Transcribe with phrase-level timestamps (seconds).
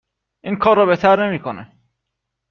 [0.43, 1.71] .این کارو بهتر نمی کنه